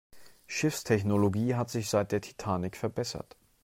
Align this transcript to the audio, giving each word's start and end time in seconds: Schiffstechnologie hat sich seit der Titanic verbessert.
Schiffstechnologie 0.47 1.53
hat 1.53 1.69
sich 1.69 1.87
seit 1.91 2.11
der 2.11 2.21
Titanic 2.21 2.75
verbessert. 2.75 3.35